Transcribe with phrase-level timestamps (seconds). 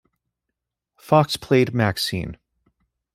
[0.97, 2.37] Fox played Maxine.